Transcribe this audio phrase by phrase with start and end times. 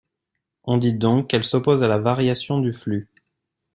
[0.63, 3.07] On dit donc qu'elle s'oppose à la variation du flux.